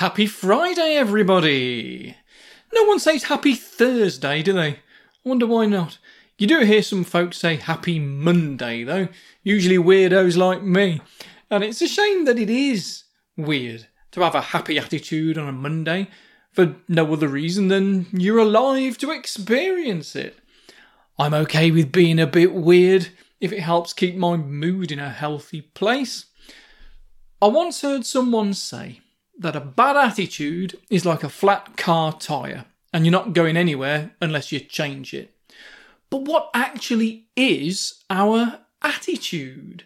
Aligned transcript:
Happy 0.00 0.24
Friday, 0.24 0.94
everybody! 0.94 2.16
No 2.72 2.84
one 2.84 2.98
says 2.98 3.24
happy 3.24 3.54
Thursday, 3.54 4.42
do 4.42 4.54
they? 4.54 4.68
I 4.68 4.78
wonder 5.24 5.46
why 5.46 5.66
not. 5.66 5.98
You 6.38 6.46
do 6.46 6.60
hear 6.60 6.82
some 6.82 7.04
folks 7.04 7.36
say 7.36 7.56
happy 7.56 7.98
Monday, 7.98 8.82
though, 8.82 9.08
usually 9.42 9.76
weirdos 9.76 10.38
like 10.38 10.62
me. 10.62 11.02
And 11.50 11.62
it's 11.62 11.82
a 11.82 11.86
shame 11.86 12.24
that 12.24 12.38
it 12.38 12.48
is 12.48 13.04
weird 13.36 13.88
to 14.12 14.22
have 14.22 14.34
a 14.34 14.40
happy 14.40 14.78
attitude 14.78 15.36
on 15.36 15.46
a 15.46 15.52
Monday 15.52 16.08
for 16.50 16.76
no 16.88 17.12
other 17.12 17.28
reason 17.28 17.68
than 17.68 18.06
you're 18.10 18.38
alive 18.38 18.96
to 18.96 19.10
experience 19.10 20.16
it. 20.16 20.38
I'm 21.18 21.34
okay 21.34 21.70
with 21.70 21.92
being 21.92 22.18
a 22.18 22.26
bit 22.26 22.54
weird 22.54 23.08
if 23.38 23.52
it 23.52 23.60
helps 23.60 23.92
keep 23.92 24.16
my 24.16 24.36
mood 24.36 24.92
in 24.92 24.98
a 24.98 25.10
healthy 25.10 25.60
place. 25.60 26.24
I 27.42 27.48
once 27.48 27.82
heard 27.82 28.06
someone 28.06 28.54
say 28.54 29.02
that 29.40 29.56
a 29.56 29.60
bad 29.60 29.96
attitude 29.96 30.78
is 30.90 31.06
like 31.06 31.24
a 31.24 31.28
flat 31.28 31.76
car 31.76 32.12
tyre 32.12 32.66
and 32.92 33.04
you're 33.04 33.12
not 33.12 33.32
going 33.32 33.56
anywhere 33.56 34.12
unless 34.20 34.52
you 34.52 34.60
change 34.60 35.14
it. 35.14 35.34
But 36.10 36.22
what 36.22 36.50
actually 36.52 37.26
is 37.34 38.04
our 38.10 38.60
attitude? 38.82 39.84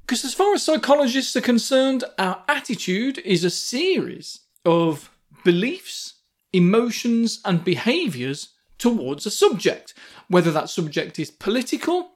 Because 0.00 0.24
as 0.24 0.32
far 0.32 0.54
as 0.54 0.62
psychologists 0.62 1.36
are 1.36 1.42
concerned, 1.42 2.02
our 2.18 2.42
attitude 2.48 3.18
is 3.18 3.44
a 3.44 3.50
series 3.50 4.40
of 4.64 5.10
beliefs, 5.44 6.14
emotions, 6.52 7.40
and 7.44 7.62
behaviours 7.62 8.54
towards 8.78 9.26
a 9.26 9.30
subject, 9.30 9.92
whether 10.28 10.50
that 10.50 10.70
subject 10.70 11.18
is 11.18 11.30
political, 11.30 12.12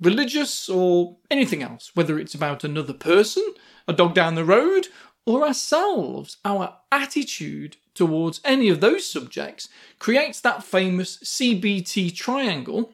religious, 0.00 0.68
or 0.68 1.16
anything 1.30 1.62
else, 1.62 1.90
whether 1.94 2.18
it's 2.18 2.34
about 2.34 2.62
another 2.62 2.92
person, 2.92 3.42
a 3.88 3.92
dog 3.92 4.14
down 4.14 4.36
the 4.36 4.44
road, 4.44 4.86
or 5.24 5.46
ourselves, 5.46 6.38
our 6.44 6.76
attitude 6.90 7.76
towards 7.94 8.40
any 8.44 8.68
of 8.68 8.80
those 8.80 9.06
subjects 9.06 9.68
creates 9.98 10.40
that 10.40 10.64
famous 10.64 11.18
CBT 11.18 12.14
triangle 12.14 12.92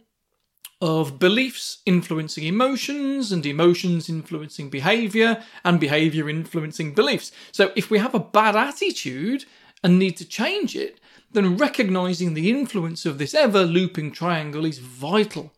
of 0.80 1.18
beliefs 1.18 1.78
influencing 1.86 2.44
emotions 2.44 3.32
and 3.32 3.44
emotions 3.44 4.08
influencing 4.08 4.70
behavior 4.70 5.42
and 5.64 5.80
behavior 5.80 6.28
influencing 6.28 6.94
beliefs. 6.94 7.32
So 7.50 7.72
if 7.74 7.90
we 7.90 7.98
have 7.98 8.14
a 8.14 8.20
bad 8.20 8.54
attitude 8.54 9.44
and 9.82 9.98
need 9.98 10.16
to 10.18 10.24
change 10.24 10.76
it, 10.76 11.00
then 11.32 11.56
recognizing 11.56 12.34
the 12.34 12.50
influence 12.50 13.04
of 13.06 13.18
this 13.18 13.34
ever 13.34 13.64
looping 13.64 14.12
triangle 14.12 14.64
is 14.64 14.78
vital 14.78 15.52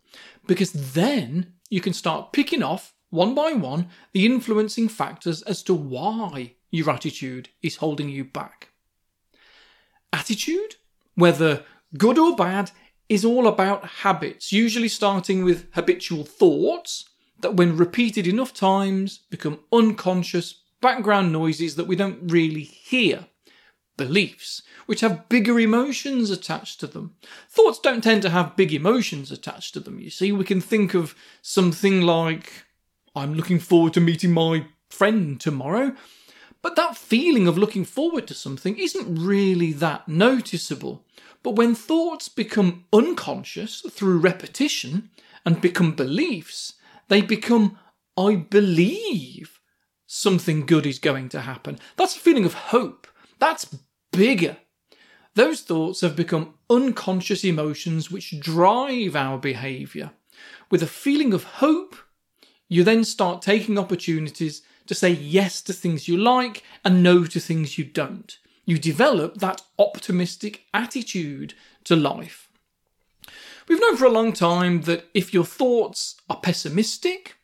because 0.46 0.72
then 0.72 1.52
you 1.68 1.80
can 1.80 1.92
start 1.92 2.32
picking 2.32 2.62
off 2.62 2.94
one 3.10 3.34
by 3.34 3.52
one 3.52 3.88
the 4.12 4.24
influencing 4.24 4.88
factors 4.88 5.42
as 5.42 5.62
to 5.64 5.74
why 5.74 6.54
your 6.70 6.90
attitude 6.90 7.48
is 7.62 7.76
holding 7.76 8.08
you 8.08 8.24
back. 8.24 8.68
Attitude, 10.12 10.76
whether 11.14 11.64
good 11.96 12.18
or 12.18 12.36
bad, 12.36 12.70
is 13.08 13.24
all 13.24 13.48
about 13.48 13.84
habits, 13.84 14.52
usually 14.52 14.88
starting 14.88 15.44
with 15.44 15.66
habitual 15.74 16.24
thoughts 16.24 17.08
that, 17.40 17.54
when 17.54 17.76
repeated 17.76 18.26
enough 18.26 18.54
times, 18.54 19.20
become 19.30 19.60
unconscious 19.72 20.62
background 20.80 21.32
noises 21.32 21.76
that 21.76 21.86
we 21.86 21.96
don't 21.96 22.30
really 22.30 22.62
hear. 22.62 23.26
Beliefs, 23.96 24.62
which 24.86 25.00
have 25.00 25.28
bigger 25.28 25.60
emotions 25.60 26.30
attached 26.30 26.80
to 26.80 26.86
them. 26.86 27.16
Thoughts 27.50 27.78
don't 27.78 28.02
tend 28.02 28.22
to 28.22 28.30
have 28.30 28.56
big 28.56 28.72
emotions 28.72 29.30
attached 29.30 29.74
to 29.74 29.80
them, 29.80 30.00
you 30.00 30.08
see. 30.08 30.32
We 30.32 30.44
can 30.44 30.60
think 30.62 30.94
of 30.94 31.14
something 31.42 32.00
like, 32.00 32.64
I'm 33.14 33.34
looking 33.34 33.58
forward 33.58 33.92
to 33.94 34.00
meeting 34.00 34.32
my 34.32 34.64
friend 34.88 35.38
tomorrow. 35.38 35.94
But 36.62 36.76
that 36.76 36.96
feeling 36.96 37.46
of 37.48 37.56
looking 37.56 37.84
forward 37.84 38.26
to 38.28 38.34
something 38.34 38.76
isn't 38.78 39.14
really 39.14 39.72
that 39.74 40.08
noticeable. 40.08 41.04
But 41.42 41.56
when 41.56 41.74
thoughts 41.74 42.28
become 42.28 42.84
unconscious 42.92 43.80
through 43.90 44.18
repetition 44.18 45.10
and 45.46 45.60
become 45.60 45.94
beliefs, 45.94 46.74
they 47.08 47.22
become, 47.22 47.78
I 48.16 48.36
believe 48.36 49.58
something 50.06 50.66
good 50.66 50.86
is 50.86 50.98
going 50.98 51.30
to 51.30 51.40
happen. 51.40 51.78
That's 51.96 52.16
a 52.16 52.20
feeling 52.20 52.44
of 52.44 52.54
hope. 52.54 53.06
That's 53.38 53.74
bigger. 54.12 54.58
Those 55.34 55.62
thoughts 55.62 56.02
have 56.02 56.16
become 56.16 56.54
unconscious 56.68 57.44
emotions 57.44 58.10
which 58.10 58.38
drive 58.40 59.16
our 59.16 59.38
behaviour. 59.38 60.10
With 60.70 60.82
a 60.82 60.86
feeling 60.86 61.32
of 61.32 61.44
hope, 61.44 61.96
you 62.68 62.84
then 62.84 63.04
start 63.04 63.40
taking 63.40 63.78
opportunities 63.78 64.62
to 64.86 64.94
say 64.94 65.10
yes 65.10 65.60
to 65.62 65.72
things 65.72 66.08
you 66.08 66.16
like 66.16 66.62
and 66.84 67.02
no 67.02 67.24
to 67.24 67.40
things 67.40 67.78
you 67.78 67.84
don't. 67.84 68.38
You 68.64 68.78
develop 68.78 69.38
that 69.38 69.62
optimistic 69.78 70.64
attitude 70.72 71.54
to 71.84 71.96
life. 71.96 72.48
We've 73.68 73.80
known 73.80 73.96
for 73.96 74.06
a 74.06 74.10
long 74.10 74.32
time 74.32 74.82
that 74.82 75.06
if 75.14 75.32
your 75.32 75.44
thoughts 75.44 76.16
are 76.28 76.40
pessimistic, 76.40 77.36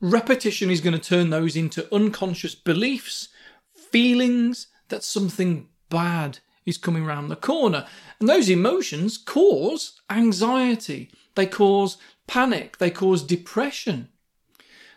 repetition 0.00 0.70
is 0.70 0.80
going 0.80 0.98
to 0.98 1.00
turn 1.00 1.30
those 1.30 1.56
into 1.56 1.92
unconscious 1.94 2.54
beliefs, 2.54 3.28
feelings 3.74 4.68
that 4.88 5.02
something 5.02 5.68
bad 5.88 6.38
is 6.64 6.78
coming 6.78 7.04
around 7.04 7.28
the 7.28 7.36
corner. 7.36 7.86
And 8.20 8.28
those 8.28 8.48
emotions 8.48 9.18
cause 9.18 10.00
anxiety, 10.08 11.10
they 11.34 11.46
cause 11.46 11.96
panic, 12.26 12.78
they 12.78 12.90
cause 12.90 13.22
depression 13.22 14.08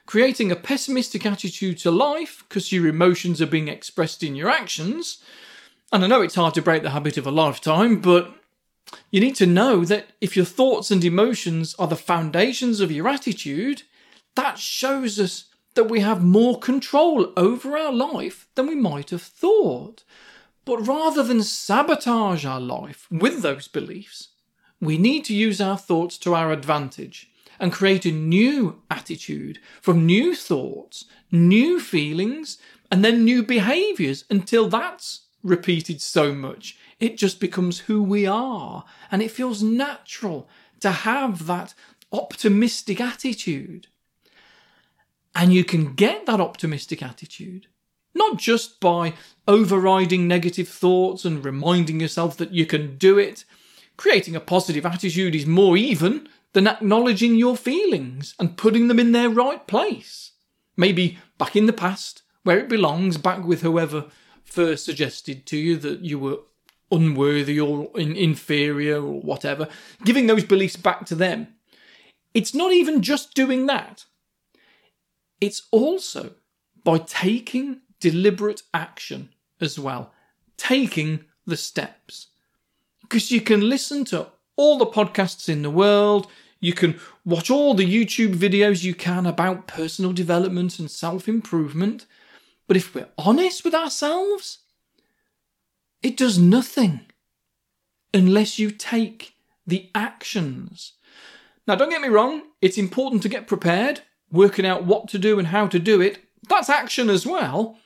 creating 0.06 0.52
a 0.52 0.56
pessimistic 0.56 1.26
attitude 1.26 1.78
to 1.80 1.92
life 1.92 2.44
because 2.48 2.72
your 2.72 2.88
emotions 2.88 3.42
are 3.42 3.48
being 3.48 3.68
expressed 3.68 4.24
in 4.24 4.36
your 4.36 4.50
actions. 4.50 5.24
And 5.92 6.04
I 6.04 6.08
know 6.08 6.22
it's 6.22 6.36
hard 6.36 6.54
to 6.56 6.62
break 6.62 6.84
the 6.84 6.92
habit 6.92 7.18
of 7.18 7.26
a 7.26 7.32
lifetime, 7.32 8.02
but 8.02 8.34
you 9.12 9.20
need 9.20 9.36
to 9.36 9.46
know 9.46 9.84
that 9.86 10.08
if 10.22 10.36
your 10.36 10.46
thoughts 10.46 10.92
and 10.92 11.04
emotions 11.04 11.76
are 11.80 11.88
the 11.88 11.96
foundations 11.96 12.82
of 12.82 12.92
your 12.92 13.08
attitude, 13.08 13.84
that 14.36 14.60
shows 14.60 15.20
us 15.20 15.46
that 15.74 15.90
we 15.90 16.00
have 16.02 16.24
more 16.24 16.60
control 16.60 17.34
over 17.36 17.78
our 17.78 17.92
life 17.92 18.48
than 18.56 18.68
we 18.68 18.76
might 18.76 19.10
have 19.10 19.22
thought. 19.22 20.04
But 20.66 20.88
rather 20.88 21.24
than 21.24 21.44
sabotage 21.44 22.46
our 22.46 22.60
life 22.60 23.08
with 23.12 23.42
those 23.42 23.68
beliefs, 23.68 24.30
we 24.80 24.98
need 24.98 25.26
to 25.26 25.36
use 25.36 25.62
our 25.62 25.78
thoughts 25.78 26.18
to 26.20 26.34
our 26.34 26.52
advantage 26.52 27.30
and 27.60 27.72
create 27.72 28.06
a 28.06 28.12
new 28.12 28.82
attitude 28.90 29.60
from 29.82 30.06
new 30.06 30.36
thoughts, 30.36 31.06
new 31.32 31.80
feelings, 31.80 32.58
and 32.92 33.04
then 33.04 33.24
new 33.24 33.44
behaviors 33.44 34.26
until 34.30 34.68
that's 34.68 35.26
repeated 35.44 36.02
so 36.02 36.34
much. 36.34 36.78
It 37.00 37.18
just 37.18 37.40
becomes 37.40 37.80
who 37.80 38.02
we 38.02 38.26
are. 38.26 38.86
And 39.12 39.22
it 39.22 39.32
feels 39.32 39.62
natural 39.62 40.48
to 40.80 40.92
have 40.92 41.46
that 41.46 41.74
optimistic 42.12 43.00
attitude. 43.00 43.88
And 45.36 45.54
you 45.54 45.64
can 45.64 45.94
get 45.94 46.26
that 46.26 46.40
optimistic 46.40 47.04
attitude 47.04 47.68
not 48.16 48.38
just 48.38 48.80
by 48.80 49.14
overriding 49.48 50.28
negative 50.28 50.70
thoughts 50.70 51.26
and 51.26 51.44
reminding 51.46 52.00
yourself 52.00 52.38
that 52.38 52.54
you 52.54 52.66
can 52.66 52.98
do 52.98 53.20
it. 53.20 53.44
Creating 53.98 54.36
a 54.36 54.40
positive 54.40 54.86
attitude 54.86 55.36
is 55.36 55.46
more 55.46 55.78
even 55.78 56.28
than 56.56 56.68
acknowledging 56.68 57.36
your 57.36 57.58
feelings 57.58 58.34
and 58.40 58.56
putting 58.56 58.88
them 58.88 58.98
in 58.98 59.12
their 59.12 59.30
right 59.30 59.68
place. 59.68 60.32
Maybe 60.78 61.18
back 61.38 61.54
in 61.54 61.66
the 61.66 61.74
past, 61.74 62.24
where 62.44 62.58
it 62.58 62.70
belongs, 62.70 63.18
back 63.18 63.44
with 63.44 63.62
whoever 63.62 64.06
first 64.46 64.86
suggested 64.86 65.46
to 65.48 65.58
you 65.58 65.76
that 65.76 66.00
you 66.00 66.18
were 66.18 66.38
unworthy 66.90 67.60
or 67.60 67.90
in- 67.96 68.16
inferior 68.16 69.04
or 69.04 69.20
whatever, 69.20 69.68
giving 70.06 70.28
those 70.28 70.46
beliefs 70.46 70.78
back 70.78 71.06
to 71.08 71.16
them. 71.16 71.50
It's 72.34 72.54
not 72.54 72.72
even 72.72 73.02
just 73.02 73.34
doing 73.34 73.66
that, 73.66 74.06
it's 75.42 75.64
also 75.72 76.36
by 76.86 77.00
taking 77.00 77.82
deliberate 78.00 78.62
action 78.74 79.28
as 79.60 79.78
well, 79.78 80.14
taking 80.56 81.26
the 81.46 81.58
steps. 81.58 82.28
Because 83.02 83.29
you 83.29 83.41
can 83.41 83.68
listen 83.68 84.06
to 84.06 84.28
all 84.56 84.78
the 84.78 84.85
podcasts 84.85 85.50
in 85.50 85.62
the 85.62 85.70
world, 85.70 86.28
you 86.59 86.73
can 86.73 86.99
watch 87.23 87.49
all 87.49 87.73
the 87.73 87.85
YouTube 87.85 88.35
videos 88.35 88.84
you 88.84 88.96
can 88.96 89.25
about 89.25 89.67
personal 89.67 90.13
development 90.13 90.79
and 90.79 90.90
self 90.90 91.28
improvement. 91.28 92.05
But 92.67 92.78
if 92.78 92.96
we're 92.96 93.09
honest 93.17 93.63
with 93.63 93.75
ourselves, 93.75 94.59
it 96.02 96.17
does 96.17 96.40
nothing 96.40 97.02
unless 98.13 98.57
you 98.57 98.72
take 98.72 99.35
the 99.67 99.90
actions. 99.93 100.93
Now, 101.67 101.75
don't 101.75 101.90
get 101.90 102.02
me 102.02 102.07
wrong, 102.07 102.43
it's 102.61 102.78
important 102.78 103.23
to 103.23 103.29
get 103.29 103.47
prepared, 103.47 104.02
working 104.31 104.66
out 104.66 104.85
what 104.85 105.07
to 105.09 105.19
do 105.19 105.40
and 105.40 105.47
how 105.49 105.67
to 105.67 105.79
do 105.79 106.02
it. 106.02 106.19
That's 106.47 106.69
action 106.69 107.09
as 107.09 107.25
well, 107.25 107.78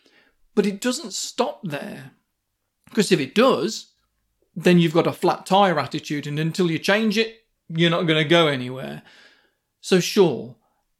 but 0.53 0.65
it 0.65 0.81
doesn't 0.81 1.13
stop 1.13 1.61
there. 1.63 2.11
Because 2.85 3.11
if 3.11 3.19
it 3.19 3.35
does, 3.35 3.93
then 4.55 4.79
you've 4.79 4.93
got 4.93 5.07
a 5.07 5.13
flat 5.13 5.45
tire 5.45 5.79
attitude, 5.79 6.27
and 6.27 6.37
until 6.39 6.69
you 6.69 6.79
change 6.79 7.17
it, 7.17 7.38
you're 7.69 7.89
not 7.89 8.07
going 8.07 8.21
to 8.21 8.29
go 8.29 8.47
anywhere. 8.47 9.03
So, 9.81 9.99
sure, 9.99 10.55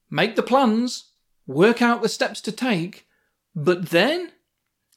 make 0.09 0.35
the 0.35 0.43
plans, 0.43 1.11
work 1.47 1.81
out 1.81 2.01
the 2.01 2.09
steps 2.09 2.41
to 2.41 2.51
take, 2.51 3.07
but 3.55 3.89
then 3.89 4.31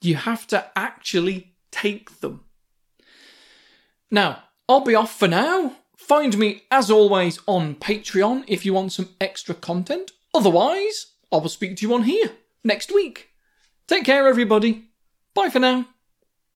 you 0.01 0.15
have 0.15 0.47
to 0.47 0.65
actually 0.75 1.55
take 1.71 2.19
them. 2.21 2.43
Now, 4.11 4.43
I'll 4.69 4.81
be 4.81 4.95
off 4.95 5.17
for 5.17 5.27
now. 5.27 5.75
Find 5.97 6.37
me, 6.37 6.63
as 6.69 6.91
always, 6.91 7.39
on 7.47 7.75
Patreon 7.75 8.43
if 8.47 8.65
you 8.65 8.73
want 8.73 8.91
some 8.91 9.09
extra 9.19 9.55
content. 9.55 10.11
Otherwise, 10.33 11.07
I 11.31 11.37
will 11.37 11.49
speak 11.49 11.77
to 11.77 11.87
you 11.87 11.93
on 11.93 12.03
here 12.03 12.31
next 12.63 12.93
week. 12.93 13.29
Take 13.87 14.05
care, 14.05 14.27
everybody. 14.27 14.89
Bye 15.33 15.49
for 15.49 15.59
now. 15.59 15.87